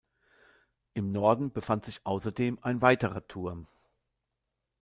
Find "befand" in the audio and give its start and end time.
1.53-1.85